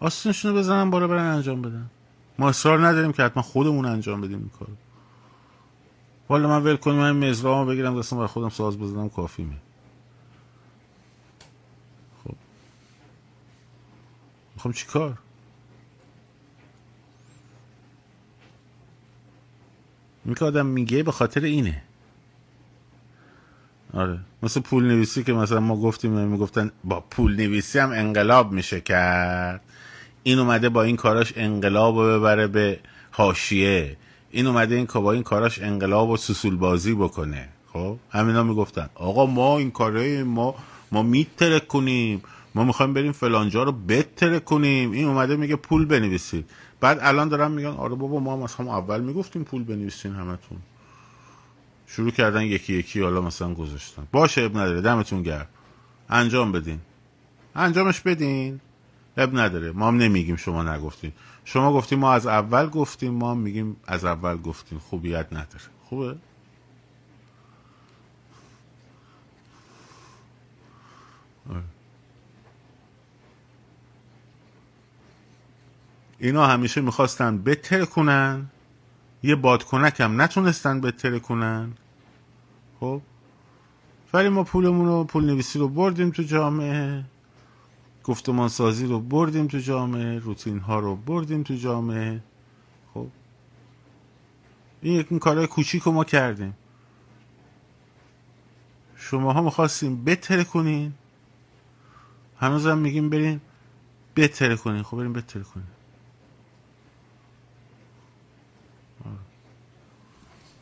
آستینشون 0.00 0.50
رو 0.52 0.58
بزنن 0.58 0.90
بالا 0.90 1.08
برن 1.08 1.34
انجام 1.34 1.62
بدن. 1.62 1.90
ما 2.38 2.48
اصرار 2.48 2.86
نداریم 2.86 3.12
که 3.12 3.22
حتما 3.22 3.42
خودمون 3.42 3.84
انجام 3.84 4.20
بدیم 4.20 4.38
این 4.38 4.48
کارو. 4.48 4.72
والا 6.28 6.48
من 6.48 6.62
ول 6.62 6.76
کنیم 6.76 6.96
من 6.96 7.30
مزرامو 7.30 7.70
بگیرم 7.70 7.98
دستم 7.98 8.18
بر 8.18 8.26
خودم 8.26 8.48
ساز 8.48 8.78
بزنم 8.78 9.08
کافیمه 9.08 9.56
خب. 12.24 12.34
می‌خوام 14.54 14.74
چی 14.74 14.86
کار؟ 14.86 15.18
این 20.24 20.34
که 20.34 20.44
آدم 20.44 20.66
میگه 20.66 21.02
به 21.02 21.12
خاطر 21.12 21.40
اینه. 21.40 21.82
آره. 23.94 24.18
مثل 24.42 24.60
پول 24.60 24.84
نویسی 24.84 25.24
که 25.24 25.32
مثلا 25.32 25.60
ما 25.60 25.76
گفتیم 25.76 26.10
می‌گفتن 26.10 26.70
با 26.84 27.04
پول 27.10 27.36
نویسی 27.36 27.78
هم 27.78 27.90
انقلاب 27.90 28.52
میشه 28.52 28.80
کرد. 28.80 29.60
این 30.22 30.38
اومده 30.38 30.68
با 30.68 30.82
این 30.82 30.96
کاراش 30.96 31.32
انقلاب 31.36 31.98
رو 31.98 32.20
ببره 32.20 32.46
به 32.46 32.78
حاشیه. 33.10 33.96
این 34.30 34.46
اومده 34.46 34.74
این 34.74 34.86
با 34.94 35.12
این 35.12 35.22
کاراش 35.22 35.58
انقلاب 35.62 36.10
و 36.10 36.16
سسول 36.16 36.56
بازی 36.56 36.94
بکنه. 36.94 37.48
خب؟ 37.72 37.96
همینا 38.10 38.42
می‌گفتن 38.42 38.88
آقا 38.94 39.26
ما 39.26 39.58
این 39.58 39.70
کاره 39.70 40.24
ما 40.24 40.54
ما 40.92 41.02
میتره 41.02 41.60
کنیم 41.60 42.22
ما 42.54 42.64
می‌خوایم 42.64 42.94
بریم 42.94 43.12
فلانجا 43.12 43.62
رو 43.62 43.72
بتره 43.72 44.40
کنیم 44.40 44.90
این 44.90 45.08
اومده 45.08 45.36
میگه 45.36 45.56
پول 45.56 45.84
بنویسید. 45.84 46.50
بعد 46.80 46.98
الان 47.02 47.28
دارم 47.28 47.50
میگن 47.50 47.68
آره 47.68 47.94
بابا 47.94 48.20
ما 48.20 48.36
مثلا 48.36 48.76
اول 48.76 49.00
می‌گفتیم 49.00 49.44
پول 49.44 49.64
بنویسین 49.64 50.12
همتون. 50.12 50.58
شروع 51.96 52.10
کردن 52.10 52.42
یکی 52.42 52.74
یکی 52.74 53.00
حالا 53.00 53.20
مثلا 53.20 53.54
گذاشتن. 53.54 54.06
باشه 54.12 54.42
اب 54.42 54.58
نداره 54.58 54.80
دمتون 54.80 55.22
گرم. 55.22 55.46
انجام 56.08 56.52
بدین. 56.52 56.80
انجامش 57.54 58.00
بدین. 58.00 58.60
اب 59.16 59.38
نداره. 59.38 59.72
ما 59.72 59.88
هم 59.88 59.96
نمیگیم 59.96 60.36
شما 60.36 60.62
نگفتین. 60.62 61.12
شما 61.44 61.72
گفتیم 61.72 61.98
ما 61.98 62.12
از 62.12 62.26
اول 62.26 62.66
گفتیم 62.66 63.14
ما 63.14 63.30
هم 63.30 63.38
میگیم 63.38 63.76
از 63.86 64.04
اول 64.04 64.36
گفتیم 64.36 64.78
خوبیت 64.78 65.26
نداره. 65.32 65.64
خوبه؟ 65.84 66.16
اینا 76.18 76.46
همیشه 76.46 76.80
می‌خواستن 76.80 77.42
بتر 77.42 77.84
کنن 77.84 78.46
یه 79.22 79.34
بادکنک 79.34 80.00
هم 80.00 80.22
نتونستن 80.22 80.80
بتر 80.80 81.18
کنن 81.18 81.72
خب؟ 82.84 83.00
ولی 84.12 84.28
ما 84.28 84.44
پولمون 84.44 84.86
رو 84.86 85.04
پول 85.04 85.24
نویسی 85.24 85.58
رو 85.58 85.68
بردیم 85.68 86.10
تو 86.10 86.22
جامعه. 86.22 87.04
گفتمان 88.04 88.48
سازی 88.48 88.86
رو 88.86 89.00
بردیم 89.00 89.46
تو 89.46 89.58
جامعه. 89.58 90.18
روتین 90.18 90.58
ها 90.58 90.78
رو 90.78 90.96
بردیم 90.96 91.42
تو 91.42 91.54
جامعه. 91.54 92.20
خب؟ 92.94 93.06
این 94.82 94.94
یک 94.94 95.18
کارهای 95.18 95.46
کوچیک 95.46 95.82
رو 95.82 95.92
ما 95.92 96.04
کردیم. 96.04 96.54
شما 98.96 99.32
ها 99.32 99.42
می‌خواستیم 99.42 100.04
بتره 100.04 100.44
کنین 100.44 100.92
هنوزم 102.38 102.78
میگیم 102.78 103.10
برین 103.10 103.40
بتره 104.16 104.56
کنین 104.56 104.82
خب 104.82 104.96
بریم 104.96 105.12
بتره 105.12 105.42
کنین 105.42 105.66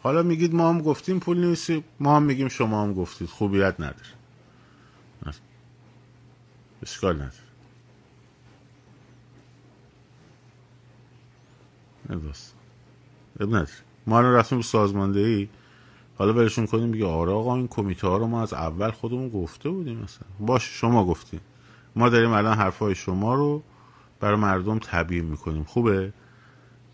حالا 0.02 0.22
میگید 0.22 0.54
ما 0.54 0.68
هم 0.68 0.82
گفتیم 0.82 1.18
پول 1.18 1.44
نیستی 1.44 1.84
ما 2.00 2.16
هم 2.16 2.22
میگیم 2.22 2.48
شما 2.48 2.82
هم 2.82 2.94
گفتید. 2.94 3.28
خوبیت 3.28 3.74
نداره. 3.80 4.08
اشکال 6.82 7.14
نداره. 7.14 7.32
نداست 12.10 12.54
نداره. 13.40 13.68
ما 14.06 14.18
الان 14.18 14.34
رفتیم 14.34 14.58
به 14.58 14.64
سازماندهی. 14.64 15.48
حالا 16.18 16.32
برشون 16.32 16.66
کنیم 16.66 16.92
بگه 16.92 17.06
آره 17.06 17.32
آقا 17.32 17.56
این 17.56 17.68
کمیته 17.68 18.08
ها 18.08 18.16
رو 18.16 18.26
ما 18.26 18.42
از 18.42 18.52
اول 18.52 18.90
خودمون 18.90 19.28
گفته 19.28 19.70
بودیم 19.70 19.98
مثلا. 19.98 20.28
باش 20.40 20.80
شما 20.80 21.06
گفتیم 21.06 21.40
ما 21.96 22.08
داریم 22.08 22.30
الان 22.32 22.58
حرفای 22.58 22.94
شما 22.94 23.34
رو 23.34 23.62
برای 24.20 24.36
مردم 24.36 24.78
تبیین 24.78 25.24
می‌کنیم. 25.24 25.64
خوبه؟ 25.64 26.12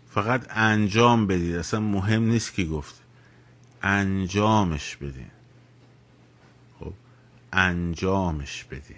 فقط 0.09 0.45
انجام 0.49 1.27
بدید. 1.27 1.55
اصلا 1.55 1.79
مهم 1.79 2.23
نیست 2.23 2.53
کی 2.53 2.67
گفت. 2.67 3.01
انجامش 3.81 4.95
بدین. 4.95 5.31
خب 6.79 6.93
انجامش 7.53 8.63
بدین. 8.63 8.97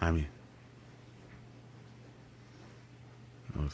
همین. 0.00 0.26
آره. 3.58 3.68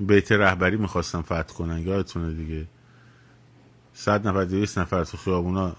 بیت 0.00 0.32
رهبری 0.32 0.76
می‌خواستم 0.76 1.22
فتح 1.22 1.42
کنن. 1.42 1.78
یادتونه 1.78 2.32
دیگه. 2.32 2.66
صد 4.00 4.28
نفر 4.28 4.44
دویست 4.44 4.78
نفر 4.78 5.04
تو 5.04 5.16
خیابونا 5.16 5.76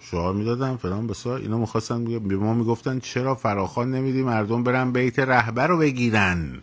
شعار 0.00 0.34
می‌دادن 0.34 0.76
فلان 0.76 1.06
بسا 1.06 1.36
اینا 1.36 1.58
می‌خواستن 1.58 2.04
به 2.04 2.36
ما 2.36 2.54
می‌گفتن 2.54 2.98
چرا 2.98 3.34
فراخان 3.34 3.90
نمیدی 3.90 4.22
مردم 4.22 4.64
برن 4.64 4.92
بیت 4.92 5.18
رهبر 5.18 5.66
رو 5.66 5.78
بگیرن؟ 5.78 6.62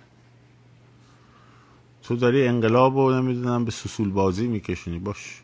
تو 2.04 2.16
داری 2.16 2.48
انقلاب 2.48 2.98
رو 2.98 3.22
نمی‌دونم 3.22 3.66
به 3.66 3.72
سسول 3.72 4.10
بازی 4.10 4.48
میکشونی 4.48 5.00
باش. 5.00 5.42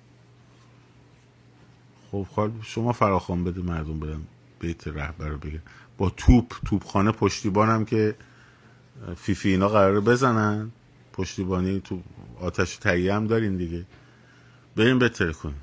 خب 2.11 2.25
خب 2.35 2.51
شما 2.61 2.91
فراخان 2.91 3.43
بده 3.43 3.61
مردم 3.61 3.99
برن 3.99 4.21
بیت 4.59 4.87
رهبر 4.87 5.27
رو 5.27 5.37
بگیرن. 5.37 5.61
با 5.97 6.09
توپ 6.09 6.53
توپخانه 6.65 7.11
پشتیبانم 7.11 7.85
که 7.85 8.15
فیفی 9.15 9.49
اینا 9.49 9.67
قراره 9.67 9.99
بزنن. 9.99 10.71
پشتیبانی 11.13 11.79
تو 11.79 12.01
آتش 12.41 12.77
تهیه 12.77 13.13
هم 13.13 13.27
دارین 13.27 13.57
دیگه. 13.57 13.85
بریم 14.75 14.99
بتر 14.99 15.31
کنیم. 15.31 15.61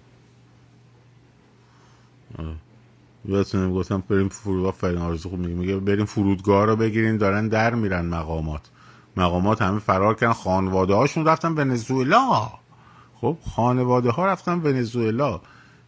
یادتونه 3.24 3.74
گفتم 3.74 4.02
بریم 4.08 4.28
فرودگاه 4.28 4.72
فرین 4.72 4.98
آرزو 4.98 5.28
خوب 5.28 5.38
میگه. 5.38 5.76
بریم 5.76 6.04
فرودگاه 6.04 6.64
رو 6.64 6.76
بگیرین 6.76 7.16
دارن 7.16 7.48
در 7.48 7.74
میرن 7.74 8.06
مقامات. 8.06 8.62
مقامات 9.16 9.62
همه 9.62 9.78
فرار 9.78 10.14
کردن. 10.14 10.32
خانواده 10.32 10.94
هاشون 10.94 11.26
رفتن 11.26 11.52
ونزوئلا. 11.52 12.50
خب 13.14 13.36
خانواده 13.56 14.10
ها 14.10 14.26
رفتن 14.26 14.52
ونزوئلا. 14.52 15.40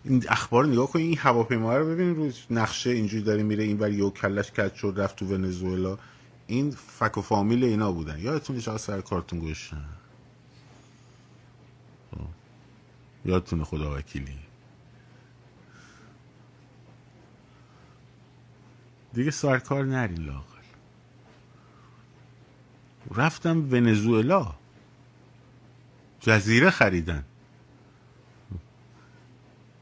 این 0.04 0.24
اخبار 0.28 0.66
نگاه 0.66 0.87
کن 0.87 0.98
این 0.98 1.18
هواپیما 1.18 1.76
رو 1.76 1.87
ببین 1.87 2.16
روی 2.16 2.33
نقشه 2.50 2.90
اینجوری 2.90 3.22
داره 3.22 3.42
میره 3.42 3.64
این 3.64 3.76
بر 3.76 3.90
یو 3.90 4.11
کلش 4.11 4.50
کج 4.50 4.74
شد 4.74 4.94
رفت 4.96 5.16
تو 5.16 5.26
ونزوئلا. 5.26 5.98
این 6.46 6.70
فک 6.70 7.18
و 7.18 7.22
فامیل 7.22 7.64
اینا 7.64 7.92
بودن. 7.92 8.18
یادتونه 8.18 8.61
چقدر 8.61 8.78
سر 8.78 9.00
کارتون 9.00 9.38
گوشن 9.38 9.85
خب. 12.11 12.20
یادتونه 13.24 13.64
خدا 13.64 13.96
وکیلی. 13.96 14.38
دیگه 19.12 19.30
سرکار 19.30 19.85
نرین 19.85 20.22
لاغل 20.22 20.44
رفتم 23.14 23.59
ونزوئلا. 23.72 24.54
جزیره 26.20 26.70
خریدن. 26.70 27.24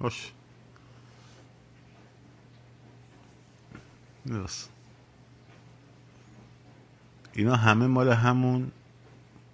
باش. 0.00 0.32
اینا 7.32 7.56
همه 7.56 7.86
مال 7.86 8.08
همون 8.08 8.70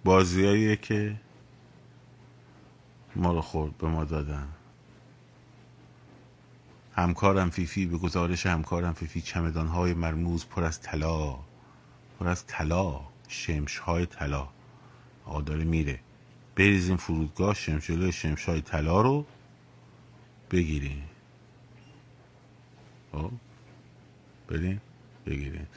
بازیاییه 0.03 0.75
که 0.75 1.15
ما 3.15 3.33
رو 3.33 3.41
خورد 3.41 3.77
به 3.77 3.87
ما 3.87 4.03
دادن. 4.03 4.47
همکارم 6.95 7.49
فیفی 7.49 7.85
به 7.85 7.97
گزارش 7.97 8.45
همکارم 8.45 8.93
فیفی 8.93 9.21
چمدان 9.21 9.67
های 9.67 9.93
مرموز 9.93 10.45
پر 10.45 10.63
از 10.63 10.81
طلا 10.81 11.35
پر 12.19 12.27
از 12.27 12.47
طلا 12.47 13.01
شمش 13.27 13.77
های 13.77 14.05
طلا. 14.05 14.47
آقا 15.25 15.41
داره 15.41 15.63
میره. 15.63 15.99
بریزیم 16.55 16.97
فرودگاه 16.97 17.53
شمشلو 17.53 18.11
شمش 18.11 18.45
های 18.45 18.61
طلا 18.61 19.01
رو 19.01 19.25
بگیریم. 20.51 21.03
خب 23.11 23.31
بریم 24.47 24.81
بگیریم. 25.25 25.67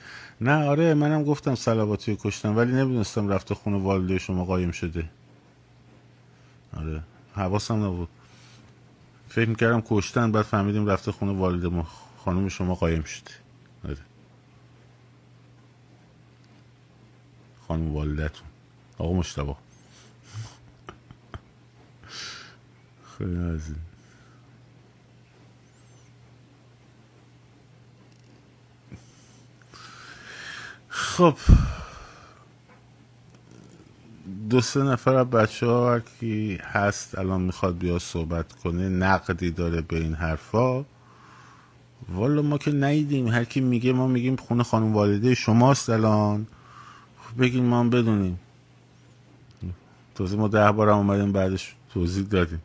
نه 0.40 0.64
آره 0.64 0.94
منم 0.94 1.24
گفتم 1.24 1.54
سلواتی 1.54 2.16
کشتم 2.20 2.56
ولی 2.56 2.72
نمی‌دونستم 2.72 3.28
رفته 3.28 3.54
خونه 3.54 3.78
والده 3.78 4.18
شما 4.18 4.44
قایم 4.44 4.70
شده. 4.70 5.10
آره. 6.76 7.02
حواسم 7.38 7.84
نبود. 7.84 8.08
فکر 9.28 9.48
می‌کردم 9.48 9.82
کشتن 9.86 10.32
بعد 10.32 10.44
فهمیدیم 10.44 10.86
رفته 10.86 11.12
خونه 11.12 11.32
والد 11.32 11.84
خانم 12.24 12.48
شما 12.48 12.74
قایم 12.74 13.02
شده 13.02 13.30
آره. 13.84 13.98
خانم 17.68 17.94
والدتون. 17.94 18.46
آقا 18.98 19.12
مشتبه 19.12 19.54
خیلی 23.18 23.54
عزیز. 23.54 23.76
خب. 30.88 31.36
دو 34.50 34.60
سه 34.60 34.82
نفر 34.82 35.14
از 35.14 35.30
بچه 35.30 35.66
ها 35.66 36.00
کی 36.00 36.58
هست 36.62 37.18
الان 37.18 37.40
می‌خواد 37.40 37.78
بیا 37.78 37.98
صحبت 37.98 38.52
کنه 38.52 38.88
نقدی 38.88 39.50
داره 39.50 39.80
به 39.80 39.96
این 39.96 40.14
حرفا. 40.14 40.84
والا 42.14 42.42
ما 42.42 42.58
که 42.58 42.70
نیدیم 42.70 43.28
هر 43.28 43.44
کی 43.44 43.60
میگه 43.60 43.92
ما 43.92 44.06
میگیم 44.06 44.36
خونه 44.36 44.62
خانم 44.62 44.94
والده 44.94 45.34
شماست 45.34 45.90
الان. 45.90 46.46
خب 47.22 47.42
بگین 47.42 47.64
ما 47.64 47.80
هم 47.80 47.90
بدونیم. 47.90 48.38
تازه 50.14 50.36
ما 50.36 50.48
ده 50.48 50.72
بار 50.72 50.88
هم 50.88 50.96
اومدیم 50.96 51.32
بعدش 51.32 51.74
توضیح 51.94 52.24
دادیم. 52.24 52.62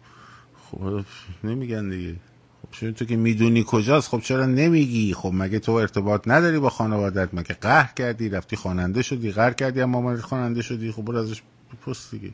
خب 0.72 1.04
نمیگن 1.44 1.90
دیگه. 1.90 2.16
خب 2.62 2.72
چون 2.72 2.94
تو 2.94 3.06
که 3.06 3.16
می‌دونی 3.16 3.64
کجاست؟ 3.68 4.10
خب 4.10 4.20
چرا 4.20 4.46
نمیگی؟ 4.46 5.14
خب 5.14 5.32
مگه 5.34 5.60
تو 5.60 5.72
ارتباط 5.72 6.28
نداری 6.28 6.60
با 6.60 6.70
خانوادت؟ 6.70 7.30
مگه 7.34 7.58
قهر 7.62 7.94
کردی؟ 7.94 8.30
رفتی 8.30 8.56
خواننده 8.56 9.02
شدی 9.02 9.32
قهر 9.32 9.54
کردی 9.54 9.82
اما 9.82 10.02
مامانت 10.02 10.22
خواننده 10.22 10.62
شدی. 10.62 10.92
خب 10.92 11.02
برو 11.06 11.18
ازش 11.18 11.42
بپرس 11.74 12.12
دیگه. 12.12 12.34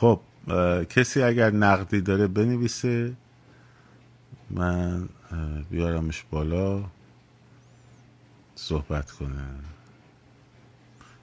خب 0.00 0.20
کسی 0.84 1.22
اگر 1.22 1.50
نقدی 1.50 2.00
داره 2.00 2.26
بنویسه 2.26 3.16
من 4.50 5.08
بیارمش 5.70 6.24
بالا 6.30 6.84
صحبت 8.54 9.10
کنه. 9.10 9.46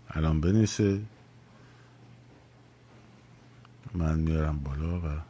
الان 0.10 0.42
بنویسه. 0.42 1.02
من 3.94 4.20
میارم 4.20 4.60
بالا 4.60 5.00
و 5.00 5.22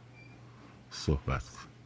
صحبت 0.90 1.42
کن 1.42 1.77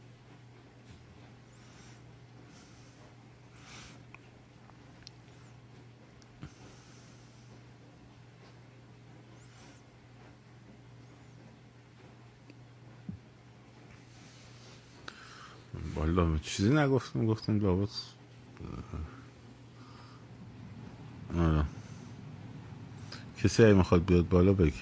بالا 16.15 16.37
چیزی 16.37 16.73
نگفتم 16.73 17.25
گفتم 17.25 17.59
لابد 17.59 17.89
آره. 21.37 21.65
کسی 23.43 23.63
اگه 23.63 23.73
می‌خواد 23.73 24.05
بیاد 24.05 24.29
بالا 24.29 24.53
بگی 24.53 24.81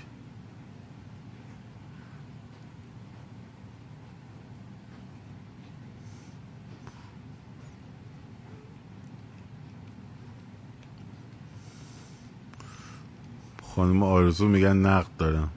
خانم 13.75 14.03
آرزو 14.03 14.47
میگن 14.47 14.77
نقد 14.77 15.17
دارم 15.17 15.49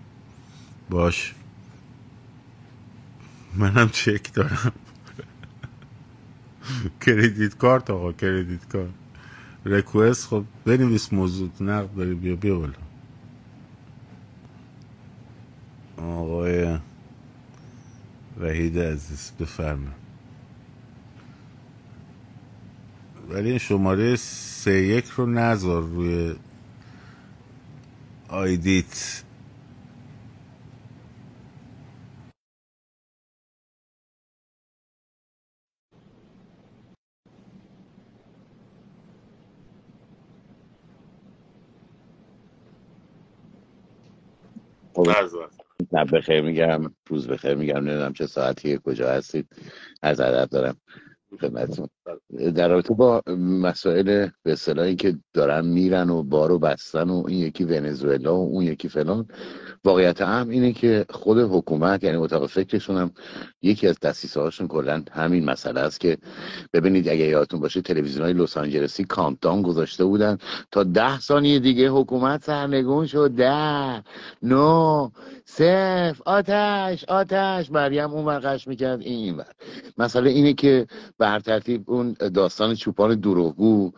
باش 0.91 1.35
منم 3.55 3.89
چک 3.89 4.33
دارم 4.35 4.73
کردیت 7.07 7.57
کارت 7.59 7.91
آقا 7.91 8.13
کردیت 8.13 8.69
کارت. 8.69 8.91
ریکوست 9.67 10.27
خب 10.29 10.45
بنویس 10.67 11.13
موضوع 11.13 11.51
نقد 11.61 11.95
داری 11.97 12.15
بیا 12.15 12.37
بیا 12.37 12.59
بالا. 12.59 12.75
آقای 15.99 16.79
وحید 18.41 18.79
عزیز 18.79 19.33
بفرما 19.41 19.91
ولی 23.31 23.51
این 23.51 23.59
شماره 23.59 24.17
سه 24.17 24.73
یک 24.83 25.07
رو 25.07 25.27
نذار 25.27 25.83
روی 25.83 26.37
آیدیت 28.29 29.24
شب 45.93 46.17
بخیر 46.17 46.43
میگم 46.43 46.83
روز 47.09 47.29
بخیر 47.29 47.55
میگم 47.55 47.77
نمی‌دونم 47.79 48.13
چه 48.13 48.27
ساعتیه 48.27 48.79
کجا 48.79 49.11
هستید. 49.11 49.49
از 50.03 50.21
ادب 50.21 50.51
دارم. 50.51 50.77
خدمتتون. 51.41 51.89
در 52.55 52.69
رابطه 52.69 52.95
با 52.95 53.23
مسائل 53.39 54.29
به 54.43 54.53
اصطلاحی 54.53 54.97
که 54.97 55.17
دارن 55.33 55.67
میرن 55.67 56.11
و 56.11 56.23
بارو 56.23 56.59
بستن 56.59 57.11
و 57.11 57.25
این 57.29 57.39
یکی 57.39 57.65
ونزوئلا 57.65 58.37
و 58.37 58.49
اون 58.49 58.65
یکی 58.65 58.89
فلان 58.89 59.27
واقعیت 59.85 60.23
هم 60.23 60.49
اینه 60.49 60.73
که 60.73 61.07
خود 61.11 61.39
حکومت 61.39 62.05
یعنی 62.05 62.17
اتاق 62.17 62.47
فکرشون 62.47 62.97
هم 62.97 63.11
یکی 63.63 63.89
از 63.89 64.01
دستیسه 64.01 64.41
هاشون 64.41 64.69
کلا 64.69 65.03
همین 65.13 65.45
مسئله 65.45 65.81
است 65.81 66.01
که 66.01 66.19
ببینید 66.73 67.09
اگه 67.09 67.25
یادتون 67.25 67.61
باشه 67.61 67.81
تلویزیون 67.81 68.25
های 68.25 68.33
لس 68.33 68.57
آنجلسی 68.57 69.05
کانتداون 69.05 69.63
گذاشته 69.63 70.05
بودن. 70.05 70.39
تا 70.71 70.85
ده 70.85 71.21
ثانیه 71.21 71.59
دیگه 71.59 71.89
حکومت 71.89 72.45
سرنگون 72.45 73.07
شد. 73.07 73.31
ده 73.31 74.03
نو 74.43 75.11
صفر 75.45 76.17
آتش 76.27 77.05
آتش. 77.05 77.71
مریم 77.71 78.11
اون 78.11 78.25
ورقش 78.25 78.69
می‌کرد 78.69 79.01
این 79.01 79.37
ور. 79.37 79.53
مسئله 79.99 80.31
اینه 80.31 80.53
که 80.53 80.87
بر 81.25 81.41
ترتیب 81.41 81.91
اون 81.91 82.13
داستان 82.35 82.75
چوپان 82.75 83.15
دروغگو 83.21 83.93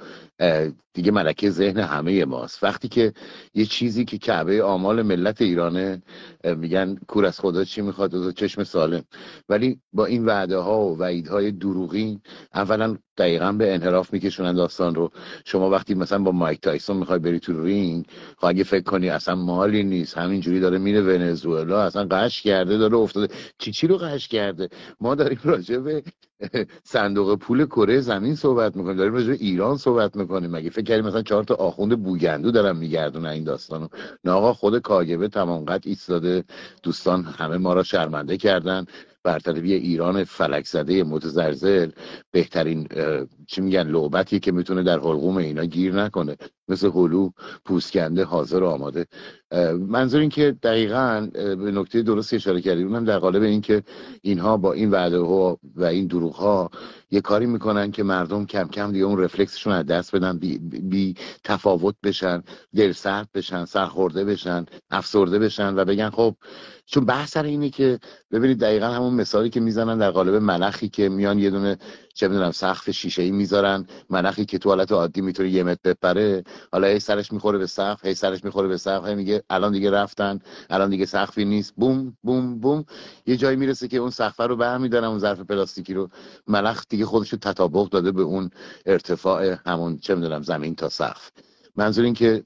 دیگه 0.95 1.13
ملکه 1.13 1.51
ذهن 1.51 1.79
همه 1.79 2.25
ماست. 2.25 2.65
وقتی 2.65 2.89
که 2.89 3.13
یه 3.55 3.65
چیزی 3.65 4.05
که 4.05 4.19
کعبه 4.19 4.63
آمال 4.63 5.03
ملت 5.03 5.43
ایرانه 5.43 6.03
میگن 6.45 6.97
کور 7.09 7.27
از 7.27 7.41
خدا 7.41 7.65
چی 7.65 7.83
می‌خواد؟ 7.83 8.15
دو 8.15 8.33
چشم 8.33 8.65
سالم. 8.65 9.05
ولی 9.49 9.81
با 9.93 10.07
این 10.07 10.25
وعده 10.25 10.57
ها 10.57 10.81
و 10.81 10.99
وعیدهای 10.99 11.51
دروغین 11.51 12.21
اولا 12.55 12.97
دقیقا 13.19 13.53
به 13.53 13.75
انحراف 13.75 14.13
میکشونن 14.13 14.53
داستان 14.53 14.95
رو. 14.95 15.11
شما 15.45 15.71
وقتی 15.71 15.95
مثلا 15.95 16.19
با 16.19 16.33
مایک 16.33 16.61
تایسون 16.61 16.97
می‌خوای 16.97 17.19
بری 17.19 17.41
تو 17.41 17.63
رینگ 17.65 18.07
خب 18.39 18.47
اگه 18.47 18.65
فکر 18.65 18.83
کنی 18.85 19.09
اصلا 19.09 19.35
مالی 19.35 19.83
نیست 19.83 20.19
همینجوری 20.19 20.61
داره 20.61 20.79
میره 20.79 21.01
ونزوئلا 21.03 21.83
اصلا 21.83 22.05
غش 22.11 22.43
کرده 22.43 22.79
داره 22.79 22.97
افتاده. 22.97 23.35
چی 23.59 23.73
چی 23.73 23.87
رو 23.87 23.97
غش 23.97 24.29
کرده؟ 24.29 24.69
ما 25.01 25.15
داریم 25.15 25.39
راجع 25.45 25.79
به 25.79 26.03
صندوق 26.85 27.39
پول 27.39 27.67
کره 27.67 28.01
زمین 28.01 28.35
صحبت 28.35 28.77
می‌کنیم 28.77 28.97
داریم 28.97 29.15
راجع 29.15 29.29
به 29.29 29.35
ایران 29.41 29.77
صحبت 29.77 30.17
می‌کنیم. 30.17 30.26
مگه 30.33 30.71
فکر 30.71 30.85
کردیم 30.85 31.07
مثلا 31.07 31.23
چهار 31.23 31.45
تا 31.45 31.55
آخوند 31.55 32.03
بوگندو 32.03 32.51
دارن 32.51 32.77
میگردونن 32.77 33.29
این 33.29 33.45
داستانو 33.45 33.89
نه 34.25 34.33
آقا 34.33 34.55
خود 34.55 34.79
کاگبه 34.79 35.29
تمام 35.29 35.65
قد 35.65 35.83
ایستاده. 35.87 36.45
دوستان 36.83 37.25
همه 37.25 37.57
ما 37.59 37.75
را 37.75 37.83
شرمنده 37.83 38.37
کردن. 38.37 38.87
برطرفی 39.27 39.73
ایران 39.73 40.25
فلک 40.25 40.67
زده 40.67 41.05
متزلزل. 41.05 41.91
بهترین 42.31 42.89
چی 43.47 43.61
میگن 43.61 43.89
لعبتی 43.89 44.41
که 44.41 44.53
می‌تونه 44.53 44.83
در 44.83 44.99
حلقوم 45.01 45.37
اینا 45.37 45.65
گیر 45.65 45.95
نکنه. 45.95 46.37
مثل 46.69 46.91
هلو 46.95 47.31
پوسکنده 47.65 48.25
حاضر 48.25 48.63
و 48.63 48.67
آماده. 48.67 49.07
منظور 49.89 50.21
این 50.21 50.31
که 50.31 50.57
دقیقا 50.63 51.29
به 51.35 51.73
نکته 51.73 52.03
درست 52.03 52.35
اشاره 52.35 52.61
کردیم 52.61 52.87
اونم 52.87 53.05
در 53.05 53.19
قالب 53.19 53.43
این 53.43 53.61
که 53.61 53.83
اینها 54.23 54.57
با 54.57 54.73
این 54.73 54.91
وعده 54.91 55.19
ها 55.19 55.59
و 55.77 55.85
این 55.85 56.07
دروغ 56.07 56.35
ها 56.35 56.71
یه 57.11 57.21
کاری 57.21 57.47
می‌کنن 57.47 57.91
که 57.91 58.03
مردم 58.03 58.47
کم 58.47 58.69
کم 58.69 58.93
دیگه 58.93 59.05
اون 59.05 59.19
رفلکسشون 59.19 59.73
از 59.73 59.87
دست 59.87 60.17
بدن. 60.17 60.39
بی, 60.39 60.59
بی 60.59 61.15
تفاوت 61.45 61.95
بشن 62.03 62.43
دل 62.77 62.93
سرد 62.93 63.29
بشن 63.35 63.65
سرخورده 63.65 64.25
بشن 64.25 64.67
افسرده 64.91 65.39
بشن 65.39 65.75
و 65.75 65.85
بگن 65.85 66.11
خب 66.11 66.37
چون 66.87 67.05
بحث 67.05 67.31
سر 67.31 67.43
اینه 67.43 67.71
که 67.71 67.99
ببینید 68.31 68.59
دقیقا 68.59 68.87
همون 68.87 69.15
مثالی 69.15 69.51
که 69.51 69.61
می‌زنن 69.61 69.99
در 69.99 70.11
قالب 70.11 70.35
ملخی 70.35 70.89
که 70.89 71.09
میان 71.09 71.39
یه 71.39 71.51
دونه 71.51 71.79
چه 72.15 72.29
می‌دونم 72.29 72.51
سقف 72.51 72.91
شیشه 72.91 73.23
ای 73.23 73.31
می‌ذارن 73.31 73.87
ملخی 74.11 74.45
که 74.45 74.59
تو 74.59 74.69
حالت 74.69 74.93
عادی 74.93 75.21
می‌تونه 75.21 75.49
یه 75.49 75.63
متر 75.63 75.81
بپره 75.85 76.45
حالا 76.73 76.89
هی 76.89 76.99
سرش 76.99 77.33
می‌خوره 77.33 77.59
به 77.59 77.67
سقف 77.67 78.05
هی 78.05 78.15
سرش 78.15 78.45
می‌خوره 78.45 78.69
به 78.69 78.77
سقف 78.77 79.07
هی 79.07 79.15
میگه 79.15 79.43
الان 79.51 79.73
دیگه 79.73 79.91
رفتن 79.91 80.39
الان 80.71 80.91
دیگه 80.91 81.07
سقفی 81.07 81.45
نیست 81.45 81.75
بوم 81.77 82.17
بوم 82.23 82.61
بوم. 82.61 82.85
یه 83.27 83.37
جایی 83.37 83.57
می‌رسه 83.57 83.89
که 83.89 83.97
اون 83.97 84.11
سقف 84.11 84.41
رو 84.41 84.57
برمیدارن 84.57 85.05
اون 85.05 85.19
ظرف 85.19 85.41
پلاستیکی 85.41 85.95
رو. 85.95 86.09
ملخ 86.47 86.85
دیگه 86.89 87.05
خودش 87.05 87.33
رو 87.33 87.39
تطابق 87.39 87.89
داده 87.89 88.13
به 88.13 88.23
اون 88.23 88.51
ارتفاع 88.87 89.57
همون 89.67 89.99
چه 89.99 90.15
می‌دونم 90.15 90.43
زمین 90.43 90.75
تا 90.75 90.89
سقف. 90.89 91.31
منظور 91.77 92.05
این 92.05 92.15
که 92.15 92.45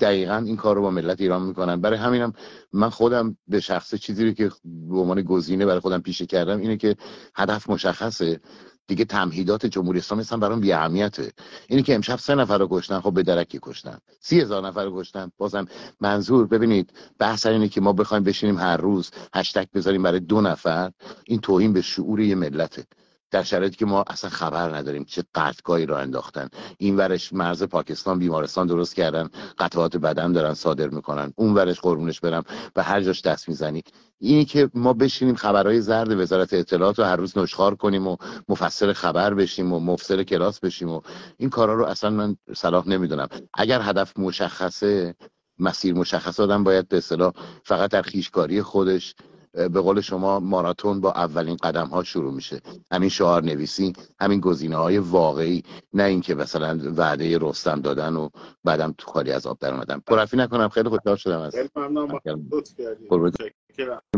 دقیقا 0.00 0.36
این 0.36 0.56
کار 0.56 0.76
رو 0.76 0.82
با 0.82 0.90
ملت 0.90 1.20
ایران 1.20 1.42
می‌کنن. 1.42 1.80
برای 1.80 1.98
همینم 1.98 2.32
من 2.72 2.88
خودم 2.88 3.36
به 3.48 3.60
شخص 3.60 3.94
چیزی 3.94 4.26
رو 4.26 4.32
که 4.32 4.50
به 4.64 4.98
عنوان 4.98 5.22
گزینه 5.22 5.66
برای 5.66 5.80
خودم 5.80 6.00
پیشه 6.00 6.26
کردم 6.26 6.60
اینه 6.60 6.76
که 6.76 6.96
هدف 7.34 7.70
مشخصه. 7.70 8.40
دیگه 8.86 9.04
تمهیدات 9.04 9.66
جمهوری 9.66 9.98
اسلامی 9.98 10.20
اصلا 10.20 10.38
برام 10.38 10.60
بی 10.60 10.72
اهمیته. 10.72 11.32
اینه 11.68 11.82
که 11.82 11.94
امشب 11.94 12.16
سه 12.18 12.34
نفر 12.34 12.58
رو 12.58 12.68
کشتن 12.70 13.00
خب 13.00 13.14
به 13.14 13.22
درکی 13.22 13.58
کشتن. 13.62 13.98
سی 14.20 14.40
هزار 14.40 14.66
نفر 14.66 14.84
رو 14.84 15.00
کشتن. 15.00 15.32
بازم 15.38 15.66
منظور 16.00 16.46
ببینید 16.46 16.92
بحث 17.18 17.46
اینه 17.46 17.68
که 17.68 17.80
ما 17.80 17.92
بخوایم 17.92 18.24
بشینیم 18.24 18.58
هر 18.58 18.76
روز 18.76 19.10
هشتگ 19.34 19.66
بذاریم 19.74 20.02
برای 20.02 20.20
دو 20.20 20.40
نفر. 20.40 20.92
این 21.24 21.40
توهین 21.40 21.72
به 21.72 21.82
شعور 21.82 22.20
یه 22.20 22.34
ملته. 22.34 22.84
در 23.32 23.42
شرایطی 23.42 23.76
که 23.76 23.86
ما 23.86 24.04
اصلا 24.06 24.30
خبر 24.30 24.76
نداریم 24.76 25.04
چه 25.04 25.24
قطعگاهی 25.34 25.86
را 25.86 25.98
انداختن. 25.98 26.48
این 26.78 26.96
ورش 26.96 27.32
مرز 27.32 27.62
پاکستان 27.62 28.18
بیمارستان 28.18 28.66
درست 28.66 28.94
کردن 28.94 29.28
قطعات 29.58 29.96
بدن 29.96 30.32
دارن 30.32 30.54
صادر 30.54 30.88
می‌کنن. 30.88 31.32
اون 31.36 31.54
ورش 31.54 31.80
قربونش 31.80 32.20
برم 32.20 32.42
به 32.74 32.82
هر 32.82 33.00
جاش 33.00 33.22
دست 33.22 33.48
می‌زنی. 33.48 33.82
اینی 34.18 34.44
که 34.44 34.70
ما 34.74 34.92
بشینیم 34.92 35.34
خبرهای 35.34 35.80
زرد 35.80 36.20
وزارت 36.20 36.52
اطلاعات 36.52 36.98
رو 36.98 37.04
هر 37.04 37.16
روز 37.16 37.38
نشخار 37.38 37.74
کنیم 37.74 38.06
و 38.06 38.16
مفسر 38.48 38.92
خبر 38.92 39.34
بشیم 39.34 39.72
و 39.72 39.80
مفسر 39.80 40.22
کلاس 40.22 40.60
بشیم 40.60 40.88
و 40.88 41.00
این 41.36 41.50
کارا 41.50 41.74
رو 41.74 41.84
اصلا 41.84 42.10
من 42.10 42.36
صلاح 42.56 42.88
نمی‌دونم. 42.88 43.28
اگر 43.54 43.80
هدف 43.82 44.18
مشخصه 44.18 45.14
مسیر 45.58 45.94
مشخص 45.94 46.40
آدم 46.40 46.64
باید 46.64 46.88
به 46.88 46.96
اصطلاح 46.96 47.32
فقط 47.64 47.90
در 47.90 48.02
خیشکاری 48.02 48.62
خودش 48.62 49.14
به 49.52 49.68
قول 49.68 50.00
شما 50.00 50.40
ماراتون 50.40 51.00
با 51.00 51.12
اولین 51.12 51.56
قدم 51.56 51.86
ها 51.86 52.02
شروع 52.02 52.32
میشه. 52.32 52.60
همین 52.92 53.08
شعار 53.08 53.42
نویسی 53.42 53.92
همین 54.20 54.40
گزینه 54.40 54.76
های 54.76 54.98
واقعی. 54.98 55.62
نه 55.92 56.02
اینکه 56.02 56.34
مثلا 56.34 56.92
وعده 56.96 57.38
رستم 57.38 57.80
دادن 57.80 58.16
و 58.16 58.28
بعدم 58.64 58.94
تو 58.98 59.10
خالی 59.10 59.32
از 59.32 59.46
آب 59.46 59.58
در 59.58 59.74
اومدن. 59.74 59.98
پرفی 59.98 60.36
نکنم. 60.36 60.68
خیلی 60.68 60.88
خوشحال 60.88 61.16
شدم 61.16 61.40
از 61.40 61.54
خیلی 61.54 61.68
ممنون 61.76 62.20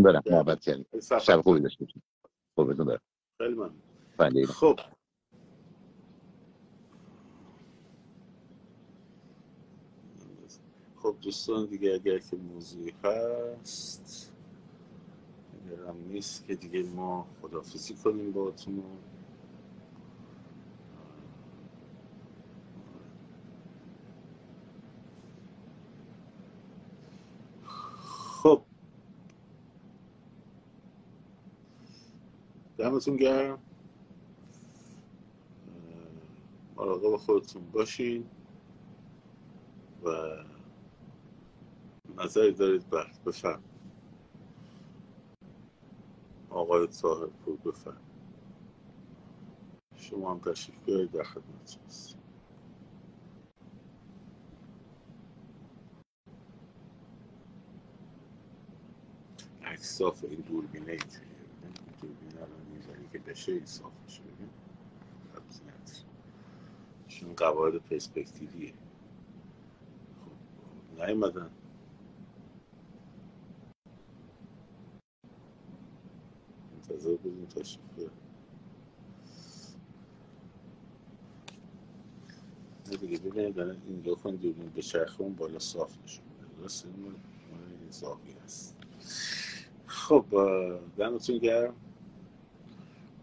برم. 0.03 0.23
محبت 0.31 0.61
کردیم. 0.61 0.87
شب 1.21 1.41
خوبی 1.41 1.61
داشته 1.61 1.85
باشید. 1.85 2.03
قربتون 2.57 2.87
برم. 2.87 3.01
خیلی. 4.19 4.47
خب. 4.47 4.81
خب 10.97 11.17
دوستان 11.23 11.67
دیگه 11.67 11.95
اگر 11.95 12.19
که 12.19 12.37
موضوعی 12.37 12.95
هست. 13.05 14.34
اگرم 15.65 15.97
نیست 16.09 16.47
که 16.47 16.55
دیگه 16.55 16.83
ما 16.83 17.27
خدافزی 17.43 17.95
کنیم 17.95 18.33
با 18.33 18.43
اتون 18.49 18.85
خب. 28.43 28.65
دمتون 32.79 33.17
گرم. 33.17 33.59
مراقب 36.77 37.17
خودتون 37.17 37.71
باشین 37.73 38.31
و 40.05 40.11
نظری 42.19 42.53
دارید 42.53 42.85
بفرم 43.27 43.63
آقای 46.65 46.87
طاهر 46.87 47.27
پور 47.27 47.57
بفرم 47.57 48.01
شما 49.97 50.31
هم 50.35 50.39
تشریف 50.39 50.79
بیارید 50.87 51.11
در 51.11 51.23
خدمت 51.23 51.79
هست 51.87 52.17
عکس 59.65 59.99
صاف 59.99 60.25
این 60.25 60.41
دوربینه 60.41 60.93
اینجوریه. 60.93 61.29
این 61.63 61.73
دوربینه 62.03 62.43
الان 62.43 62.67
می‌زنی 62.75 63.09
که 63.13 63.19
بشه 63.19 63.53
این 63.53 63.67
صاف 63.67 63.93
بشه 64.07 64.23
ببین 64.23 64.51
چون 67.09 67.35
قواعد 67.37 67.77
پرسپکتیویه. 67.77 68.75
خب 70.25 71.03
نیومدن. 71.03 71.51
منتظر 76.91 77.17
بودیم 77.17 77.47
تشریف 77.47 77.81
بیارن 77.97 78.13
نه 82.91 82.97
دیگه 82.97 83.19
ببینید 83.19 83.55
دارن 83.55 83.83
این 83.89 84.03
لوکن 84.03 84.37
دوربین 84.37 84.69
به 84.69 84.83
چرخه 84.83 85.21
اون 85.21 85.35
بالا 85.35 85.59
صاف 85.59 85.99
نشون 86.05 86.25
میده 86.27 86.61
درسته؟ 86.61 86.89
اون 86.89 87.17
اضافی 87.89 88.33
هست 88.45 88.77
خب 89.87 90.27
دمتون 90.97 91.39
گرم. 91.39 91.75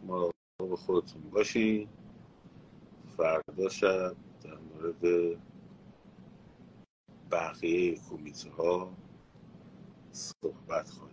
مراقب 0.07 0.75
خودتون 0.75 1.21
باشین. 1.31 1.89
فردا 3.17 3.69
شب 3.69 4.15
در 4.43 4.57
مورد 4.57 5.37
بقیه 7.31 7.99
کمیته 8.09 8.49
ها 8.49 8.93
صحبت 10.11 10.89
خواهیم. 10.89 11.10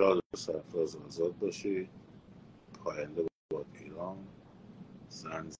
شاد 0.00 0.18
و 0.18 0.36
سرفراز 0.36 0.96
آزاد 0.96 1.38
باشید 1.38 1.90
پاینده 2.84 3.26
باد 3.52 3.66
ایران 3.80 4.18
زن 5.08 5.50